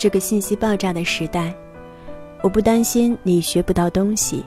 [0.00, 1.54] 这个信息爆炸的时代，
[2.42, 4.42] 我不担心你学不到东西，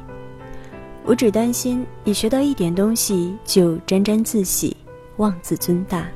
[1.06, 4.76] 我只担心你学到一点东西就沾沾自喜、
[5.18, 6.08] 妄自尊大。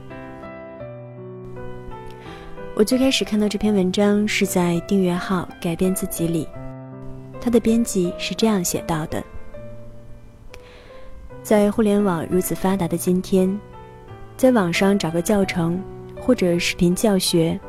[2.76, 6.48] 我最开始看到这篇文章是在订阅号“改变自己”里，
[7.40, 9.24] 它的编辑是这样写到的：
[11.44, 13.56] 在互联网如此发达的今天，
[14.36, 15.80] 在网上找个教程
[16.20, 17.60] 或者视频教学，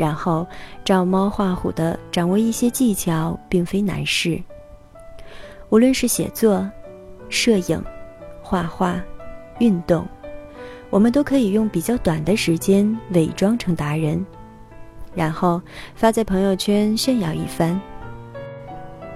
[0.00, 0.46] 然后
[0.82, 4.40] 照猫画虎的掌握一些技巧，并非难事。
[5.68, 6.66] 无论是写作、
[7.28, 7.84] 摄影、
[8.40, 8.98] 画画、
[9.58, 10.08] 运动。
[10.88, 14.24] 我们都可以用比较短的时间伪装成达人，
[15.14, 15.60] 然后
[15.94, 17.78] 发在朋友圈炫耀一番。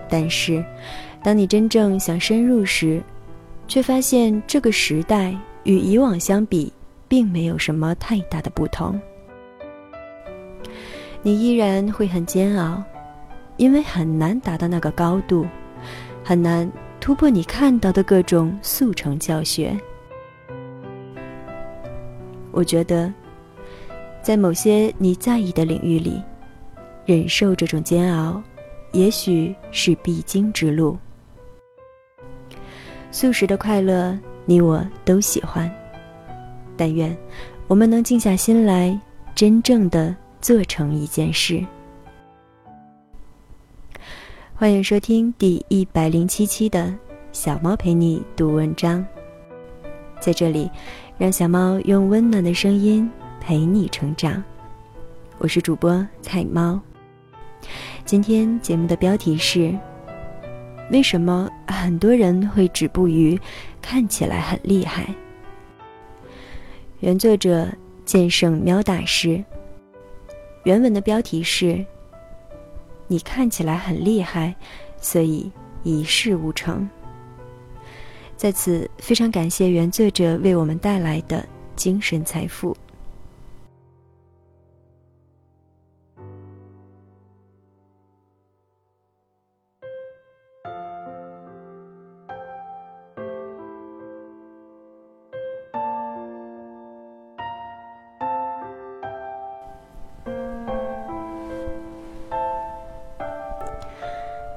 [0.07, 0.63] 但是，
[1.23, 3.03] 当你真正想深入时，
[3.67, 6.71] 却发现这个时代与以往相比，
[7.09, 9.01] 并没有什么太大的不同。
[11.23, 12.83] 你依然会很煎熬，
[13.57, 15.47] 因为很难达到那个高度，
[16.23, 19.77] 很难突破你看到的各种速成教学。
[22.51, 23.13] 我觉得，
[24.23, 26.23] 在某些你在意的领域里，
[27.05, 28.43] 忍受这种煎熬，
[28.93, 30.97] 也许是必经之路。
[33.11, 35.71] 素食的快乐，你我都喜欢。
[36.77, 37.17] 但愿
[37.67, 38.99] 我们能静下心来，
[39.35, 41.65] 真正的做成一件事。
[44.55, 46.95] 欢迎收听第一百零七期的
[47.33, 49.03] 小猫陪你读文章，
[50.21, 50.71] 在这里。
[51.17, 54.45] 让小猫用温暖的声音陪你成长，
[55.39, 56.79] 我是主播菜猫。
[58.05, 59.75] 今天节目的标题是：
[60.91, 63.41] 为什么很多人会止步于
[63.81, 65.07] 看起来很厉害？
[67.01, 67.67] 原作者
[68.05, 69.43] 剑圣喵大师。
[70.65, 71.85] 原文的标题是：
[73.07, 74.55] 你看起来很厉害，
[74.99, 75.53] 所以
[75.83, 76.89] 一事无成。
[78.35, 82.77] 在此，非常感谢原作者为我们带来的精神财富。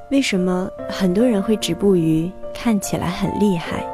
[0.09, 2.31] 为什么很多人会止步于？
[2.53, 3.85] 看起来很厉害。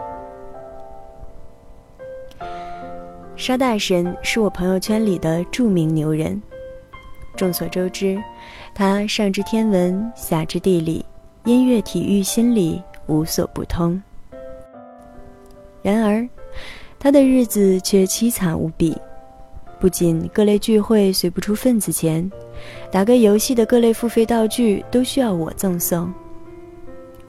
[3.36, 6.42] 沙大神是我朋友圈里的著名牛人。
[7.36, 8.18] 众所周知，
[8.74, 11.04] 他上知天文，下知地理，
[11.46, 14.02] 音乐、体育、心理无所不通。
[15.82, 16.26] 然而，
[17.00, 18.96] 他的日子却凄惨无比。
[19.80, 22.32] 不仅各类聚会随不出份子钱，
[22.92, 26.14] 打个游戏的各类付费道具都需要我赠送。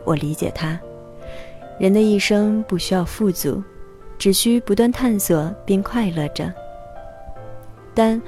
[0.04, 0.78] 我理解他。
[1.78, 3.62] 人的一生不需要富足，
[4.16, 6.52] 只需不断探索并快乐着。
[7.92, 8.20] 但，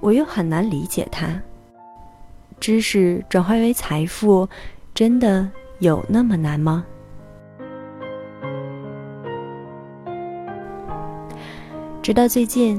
[0.00, 1.40] 我又很难理解他。
[2.60, 4.48] 知识转化为财富，
[4.94, 6.84] 真的有那么难吗？
[12.02, 12.78] 直到最近，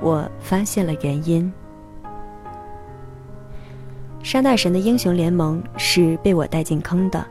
[0.00, 1.50] 我发现了原因。
[4.28, 7.26] 沙大神的英雄联盟是被我带进坑的。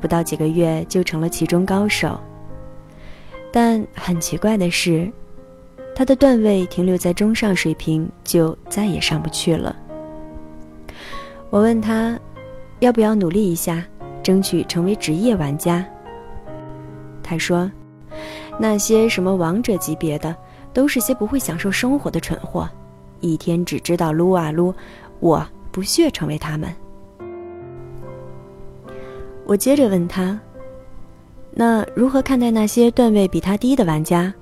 [0.00, 2.18] 不到几个月就成了其中高手，
[3.52, 5.08] 但很奇怪的是，
[5.94, 9.76] 他的段位停留在中上水平，就再也上不去了。
[11.48, 12.18] 我问他，
[12.80, 13.80] 要不要努力一下，
[14.20, 15.86] 争取成为职业玩家？
[17.22, 17.70] 他说，
[18.58, 20.34] 那些什么王者级别的，
[20.72, 22.68] 都是些不会享受生活的蠢货，
[23.20, 24.74] 一天只知道撸啊撸，
[25.20, 26.72] 我不屑成为他们。
[29.46, 30.38] 我接着问他
[31.50, 34.32] ：“那如何看待那些段位比他低的玩家？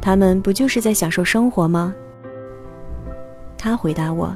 [0.00, 1.94] 他们不就是在享受生活吗？”
[3.58, 4.34] 他回答我：“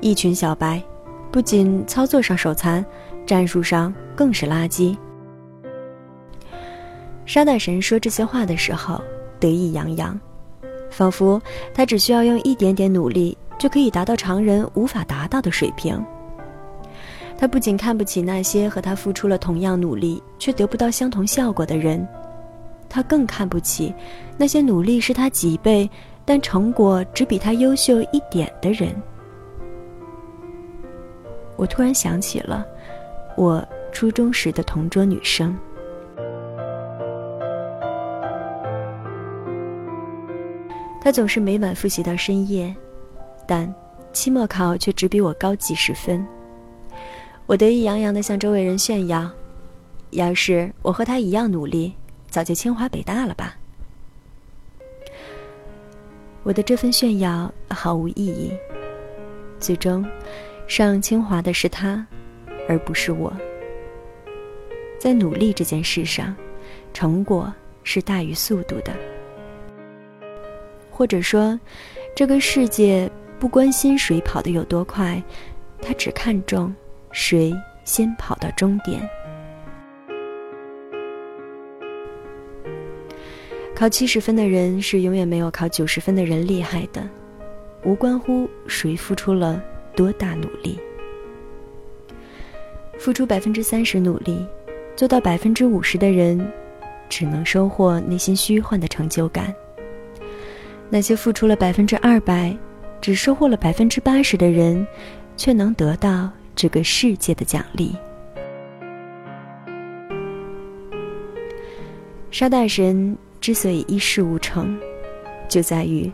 [0.00, 0.82] 一群小白，
[1.30, 2.84] 不仅操作上手残，
[3.26, 4.96] 战术上更是垃圾。”
[7.24, 9.00] 沙袋神说这些话的时候
[9.38, 10.18] 得意洋洋，
[10.90, 11.40] 仿佛
[11.72, 16.04] 他只需要用一点点努力就可以达到常人无法达到的水平。
[17.38, 22.06] 他不仅看不起那些和他付出了同样努力却得不到相同效果的人，
[22.88, 23.92] 他更看不起
[24.36, 25.90] 那些努力是他几倍
[26.24, 28.94] 但成果只比他优秀一点的人。
[31.56, 32.64] 我突然想起了
[33.36, 35.56] 我初中时的同桌女生，
[41.00, 42.74] 她总是每晚复习到深夜，
[43.52, 43.70] 但
[44.14, 46.26] 期末考却只比我高几十分。
[47.44, 49.30] 我得意洋洋地向周围人炫耀
[50.12, 51.92] ：“要是我和他一样努力，
[52.30, 53.54] 早就清华北大了吧。”
[56.42, 58.50] 我的这份炫耀毫无意义。
[59.60, 60.02] 最终，
[60.66, 62.06] 上清华的是他，
[62.66, 63.30] 而不是我。
[64.98, 66.34] 在努力这件事上，
[66.94, 67.52] 成果
[67.84, 68.94] 是大于速度的。
[70.90, 71.60] 或者说，
[72.16, 73.10] 这个世界
[73.42, 75.20] 不关心谁跑得有多快，
[75.80, 76.72] 他只看重
[77.10, 77.52] 谁
[77.82, 79.02] 先跑到终点。
[83.74, 87.02] 考七十分的人是永远没有考九十分的人厉害的，
[87.82, 89.60] 无关乎谁付出了
[89.96, 90.78] 多大努力。
[92.96, 94.46] 付出百分之三十努力，
[94.94, 96.40] 做到百分之五十的人，
[97.08, 99.52] 只能收获内心虚幻的成就感。
[100.88, 102.56] 那些付出了百分之二百，
[103.02, 104.86] 只收获了百分之八十的人，
[105.36, 107.94] 却能得到这个世界的奖励。
[112.30, 114.78] 沙袋神之所以一事无成，
[115.48, 116.10] 就在于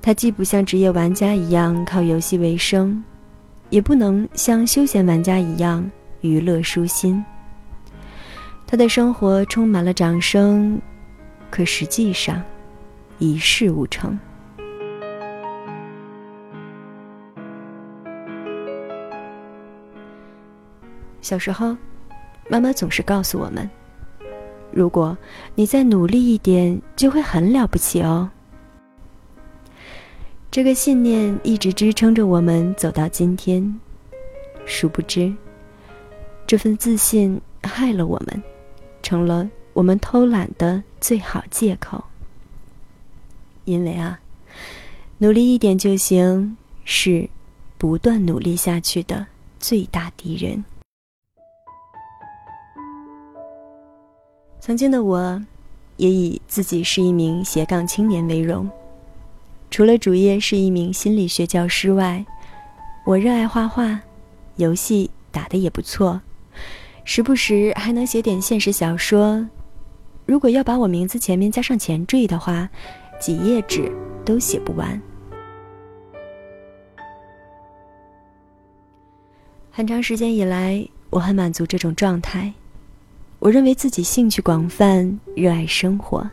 [0.00, 3.02] 他既不像职业玩家一样靠游戏为生，
[3.68, 5.90] 也不能像休闲玩家一样
[6.20, 7.22] 娱乐舒心。
[8.66, 10.80] 他的生活充满了掌声，
[11.50, 12.40] 可实际上。
[13.18, 14.18] 一事无成。
[21.20, 21.76] 小时候，
[22.48, 23.68] 妈妈总是告诉我们
[24.72, 25.16] ：“如果
[25.54, 28.30] 你再努力一点，就会很了不起哦。”
[30.50, 33.80] 这个信念一直支撑着我们走到今天。
[34.66, 35.32] 殊不知，
[36.46, 38.42] 这份自信害了我们，
[39.02, 42.02] 成了我们偷懒的最好借口。
[43.64, 44.18] 因为啊，
[45.18, 47.28] 努力一点就行，是
[47.78, 49.26] 不断努力下去的
[49.60, 50.64] 最大敌人。
[54.60, 55.42] 曾经的我，
[55.96, 58.70] 也以自己是一名斜杠青年为荣。
[59.70, 62.24] 除了主业是一名心理学教师外，
[63.04, 64.00] 我热爱画画，
[64.56, 66.20] 游戏打得也不错，
[67.04, 69.48] 时不时还能写点现实小说。
[70.26, 72.68] 如果要把我名字前面加上前缀的话。
[73.20, 73.92] 几页纸
[74.24, 74.98] 都写不完。
[79.70, 82.54] 很长时间以来，我很满足这种状态。
[83.40, 86.30] 我认为自己兴趣广泛，热爱生活。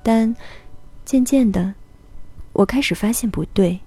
[0.00, 0.34] 但
[1.04, 1.74] 渐渐的，
[2.52, 3.78] 我开始发现不对。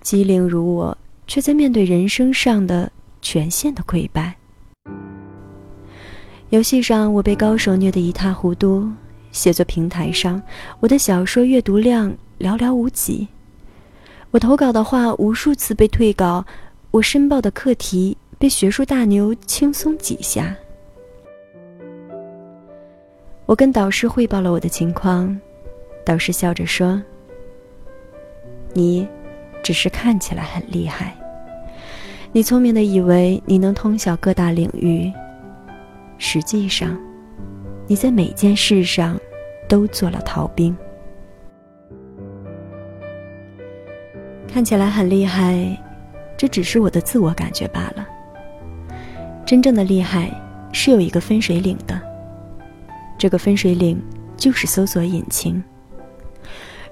[0.00, 0.96] 机灵如我，
[1.26, 2.90] 却在面对人生上的
[3.20, 4.36] 全线的溃败。
[6.50, 8.88] 游戏上，我被高手虐得一塌糊涂。
[9.32, 10.40] 写作平台上，
[10.78, 13.26] 我的小说阅读量寥寥无几。
[14.30, 16.44] 我投稿的话无数次被退稿，
[16.92, 20.52] 我申报的课题被学术大牛轻松挤下。
[23.46, 25.40] 我跟导师汇报了我的情况，
[26.04, 27.00] 导师笑着说
[28.74, 29.06] ：“你
[29.62, 31.16] 只是看起来很厉害，
[32.32, 35.08] 你聪明的以为你能通晓各大领域，
[36.18, 36.98] 实际上。”
[37.86, 39.20] 你在每件事上
[39.68, 40.76] 都做了逃兵，
[44.48, 45.80] 看起来很厉害，
[46.36, 48.08] 这只是我的自我感觉罢了。
[49.52, 50.30] 真正的厉害
[50.72, 52.00] 是有一个分水岭的，
[53.18, 54.02] 这个分水岭
[54.34, 55.62] 就是搜索引擎。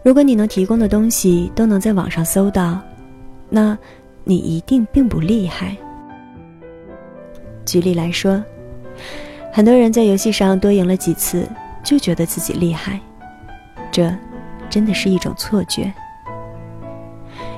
[0.03, 2.79] 如果你能提供的东西都能在网上搜到，
[3.49, 3.79] 那
[4.25, 5.75] 你一定并不厉害。
[7.65, 8.45] 举例来说。
[9.51, 11.49] 很多人在游戏上多赢了几次，
[11.83, 13.01] 就觉得自己厉害，
[13.91, 14.15] 这
[14.69, 15.91] 真的是一种错觉。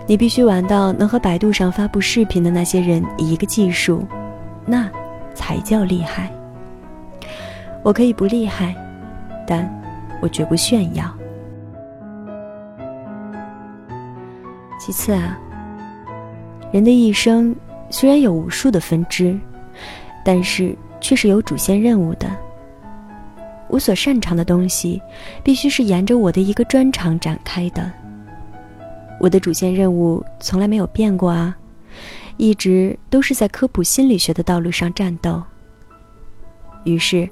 [0.07, 4.07] 你必须玩到能和百度上发布视频的那些人一个技术，
[4.65, 4.91] 那
[5.35, 6.31] 才叫厉害。
[7.83, 8.75] 我可以不厉害，
[9.47, 9.69] 但
[10.21, 11.05] 我绝不炫耀。
[14.79, 15.39] 其次啊，
[16.73, 17.55] 人的一生
[17.91, 19.39] 虽然有无数的分支，
[20.25, 20.77] 但是。
[21.05, 22.31] 却是有主线任务的。
[23.67, 25.03] 我所擅长的东西，
[25.43, 27.91] 必须是沿着我的一个专长展开的。
[29.19, 31.57] 我的主线任务从来没有变过啊，
[32.37, 35.43] 一直都是在科普心理学的道路上战斗。
[36.85, 37.29] 于是，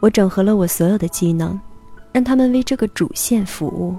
[0.00, 1.58] 我整合了我所有的技能，
[2.12, 3.96] 让他们为这个主线服务。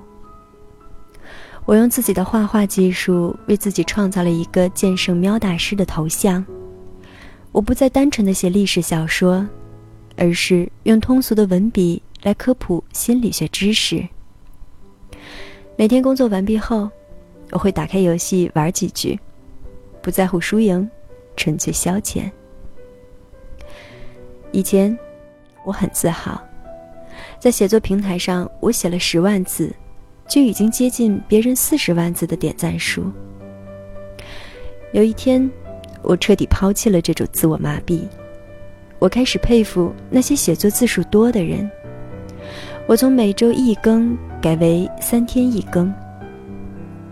[1.66, 6.46] 我用自己的画画技术，为自己创造了一个剑圣喵大师的头像。
[7.52, 9.48] 我不再单纯的写历史小说，
[10.18, 14.08] 而是用通俗的文笔来科普心理学知识。
[15.78, 16.90] 每天工作完毕后，
[17.52, 19.18] 我会打开游戏玩几局，
[20.04, 20.88] 不在乎输赢，
[21.38, 22.30] 纯粹消遣。
[24.52, 24.96] 以前，
[25.64, 26.40] 我很自豪，
[27.40, 29.74] 在写作平台上，我写了十万字，
[30.28, 33.10] 就已经接近别人四十万字的点赞数。
[34.92, 35.50] 有一天，
[36.02, 38.02] 我彻底抛弃了这种自我麻痹，
[39.00, 41.68] 我开始佩服那些写作字数多的人。
[42.88, 45.92] 我从每周一更改为三天一更，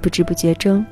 [0.01, 0.85] 不知不觉中，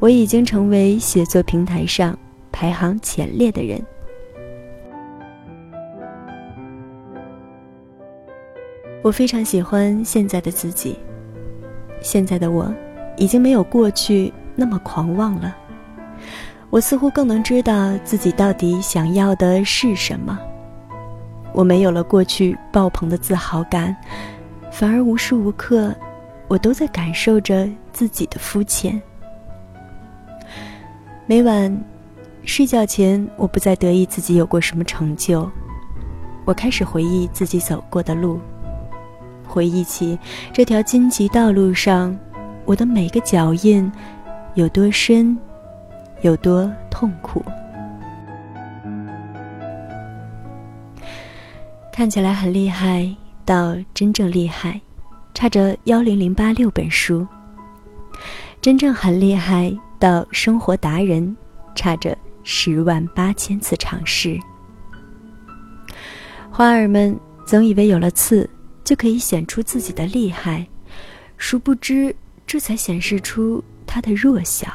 [0.00, 2.18] 我已经成为写作平台上
[2.50, 3.80] 排行前列的人。
[9.02, 10.98] 我非常喜欢现在的自己。
[12.00, 12.74] 现在的我，
[13.18, 15.54] 已经没有过去那么狂妄了。
[16.70, 20.38] 我似乎更能知道自己到底想要的是什么。
[21.52, 23.94] 我没有了过去爆棚的自豪感，
[24.70, 25.94] 反而无时无刻，
[26.48, 29.00] 我都在感受着自己的肤浅。
[31.30, 31.84] 每晚
[32.44, 35.48] 睡觉前，我不再得意自己有过什么成就，
[36.44, 38.40] 我开始回忆自己走过的路。
[39.46, 40.18] 回忆起
[40.52, 42.18] 这条荆棘道路上，
[42.64, 43.88] 我的每个脚印
[44.54, 45.38] 有多深，
[46.22, 47.40] 有多痛苦。
[51.92, 53.08] 看起来很厉害，
[53.44, 54.80] 到真正厉害，
[55.32, 57.24] 差着幺零零八六本书；
[58.60, 61.36] 真正很厉害，到生活达人，
[61.76, 64.36] 差着十万八千次尝试。
[66.50, 67.16] 花儿们
[67.46, 68.50] 总以为有了刺。
[68.82, 70.66] 就可以显出自己的厉害，
[71.36, 72.12] 殊不知
[72.44, 74.66] 这才显示出他的弱小。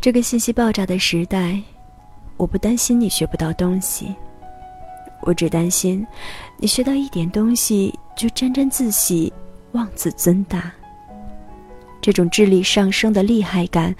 [0.00, 1.60] 这个信息爆炸的时代，
[2.38, 4.14] 我不担心你学不到东西，
[5.20, 6.06] 我只担心
[6.56, 9.30] 你学到一点东西就沾沾自喜、
[9.72, 10.72] 妄自尊大。
[12.06, 13.96] 这种智力上升的厉害感，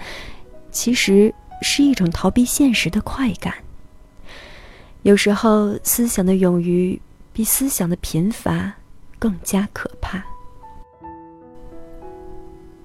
[0.71, 3.53] 其实是一种逃避现实的快感。
[5.01, 6.97] 有时候，思想的勇于。
[7.33, 8.73] 比思想的贫乏
[9.19, 10.23] 更加可怕。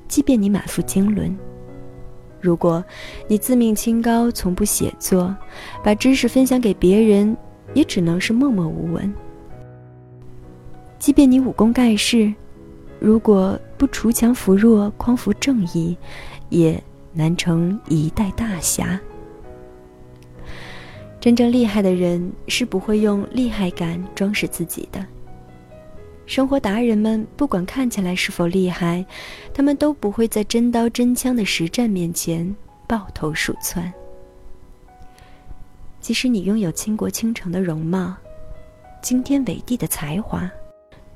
[0.07, 1.35] 即便你满腹经纶，
[2.39, 2.85] 如果
[3.29, 5.35] 你自命清高，从不写作，
[5.83, 7.35] 把知识分享给别人，
[7.73, 9.15] 也只能是默默无闻。
[10.99, 12.35] 即便你武功盖世，
[13.03, 15.97] 如果不锄强扶弱，匡扶正义，
[16.51, 16.81] 也
[17.13, 19.01] 难成一代大侠。
[21.19, 25.05] 真正厉害的人是不会用厉害感装饰自己的。
[26.27, 29.05] 生活达人们不管看起来是否厉害，
[29.53, 32.55] 他们都不会在真刀真枪的实战面前
[32.87, 33.93] 抱头鼠窜。
[36.01, 38.15] 即使你拥有倾国倾城的容貌、
[39.03, 40.49] 惊天伟地的才华、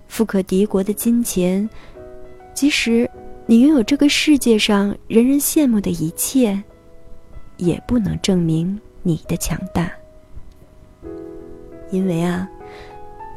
[0.09, 1.69] 富可敌国的金钱，
[2.55, 3.09] 即使
[3.47, 6.63] 你拥有这个世界上人人羡慕的一切，
[7.57, 8.81] 也不能证明。
[9.03, 9.89] 你的强大，
[11.93, 12.49] 因为啊，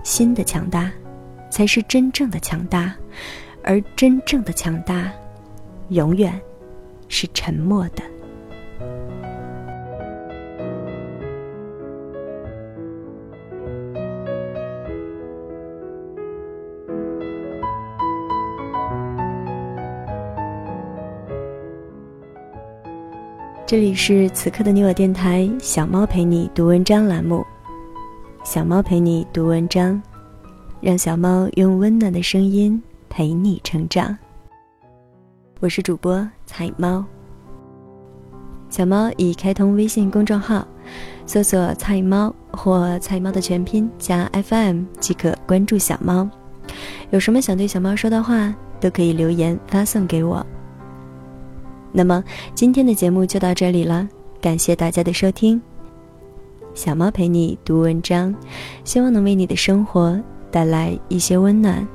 [0.04, 0.92] 心的强大，
[1.52, 2.96] 才是真正的强大，
[3.62, 5.12] 而真正的强大，
[5.90, 6.42] 永远
[7.08, 8.02] 是沉默的。
[23.70, 27.46] 这里是此刻的你我电台，小猫陪你读文章栏目。
[28.44, 30.02] 小猫陪你读文章，
[30.82, 34.18] 让小猫用温暖的声音陪你成长。
[35.60, 37.06] 我是主播彩猫。
[38.72, 40.68] 小猫已开通微信公众号，
[41.28, 46.28] 搜索“菜猫”或“菜猫”的全拼加 FM 即可关注小猫。
[47.12, 50.44] 有什么想对小猫说的话，都可以留言发送给我。
[51.91, 54.08] 那么今天的节目就到这里了，
[54.39, 55.62] 感谢大家的收听。
[56.74, 58.34] 小猫陪你读文章，
[58.84, 60.19] 希望能为你的生活
[60.51, 61.86] 带来一些温暖，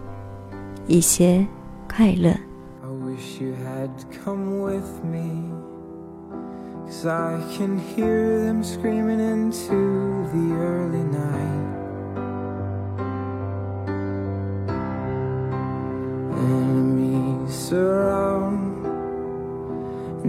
[0.87, 1.47] 一些
[1.89, 2.35] 快乐。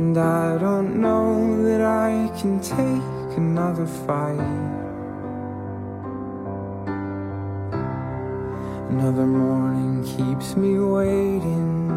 [0.05, 4.37] And I don't know that I can take another fight.
[8.91, 11.89] Another morning keeps me waiting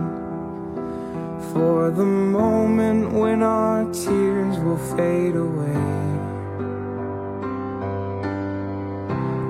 [1.53, 5.85] for the moment when our tears will fade away.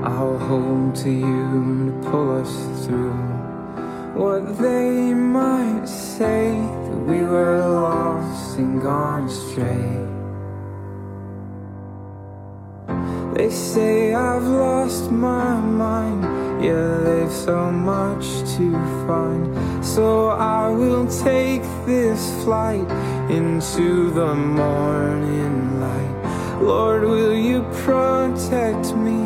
[0.02, 1.46] I'll hold to you
[1.86, 2.52] to pull us
[2.84, 3.38] through
[4.18, 7.87] what they might say that we were lost
[8.58, 10.08] and gone astray.
[13.34, 16.24] They say I've lost my mind,
[16.64, 18.72] yeah, they've so much to
[19.06, 19.44] find.
[19.84, 22.90] So I will take this flight
[23.30, 26.60] into the morning light.
[26.60, 29.20] Lord, will you protect me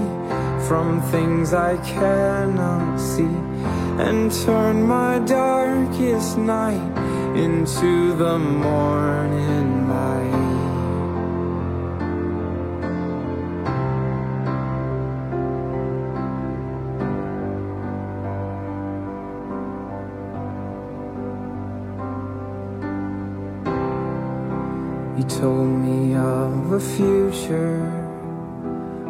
[0.69, 3.37] from things I cannot see
[4.07, 6.92] and turn my darkest night
[7.35, 10.43] into the morning light?
[25.17, 27.81] You told me of a future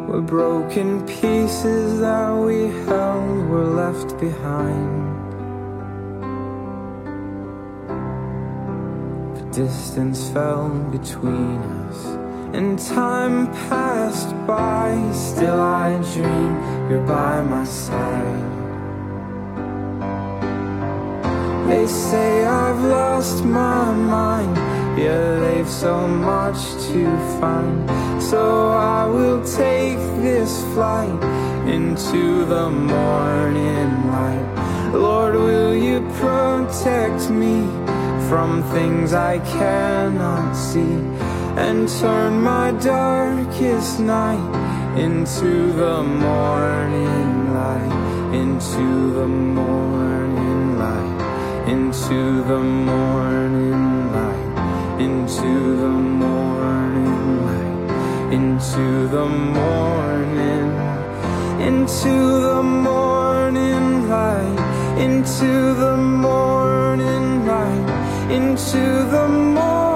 [0.07, 5.02] where broken pieces that we held were left behind.
[9.53, 12.05] Distance fell between us,
[12.55, 14.97] and time passed by.
[15.13, 16.53] Still, I dream
[16.89, 18.49] you're by my side.
[21.67, 24.57] They say I've lost my mind.
[24.97, 27.05] Yeah, they've so much to
[27.39, 27.89] find.
[28.21, 31.23] So I will take this flight
[31.67, 34.91] into the morning light.
[34.93, 37.92] Lord, will you protect me
[38.33, 40.95] from things I cannot see
[41.65, 47.93] and turn my darkest night into the morning light,
[48.33, 54.43] into the morning light, into the morning light
[54.99, 60.69] into the morning light, into the morning,
[61.69, 62.15] into
[62.47, 67.32] the morning light, into the morning
[68.31, 69.92] into the morning,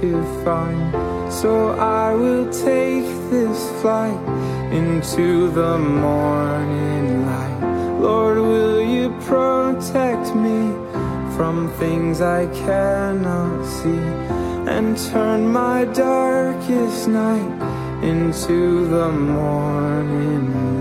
[0.00, 1.32] to find.
[1.32, 4.20] So I will take this flight
[4.72, 8.00] into the morning light.
[8.00, 10.60] Lord, will you protect me
[11.36, 14.06] from things I cannot see
[14.74, 20.75] and turn my darkest night into the morning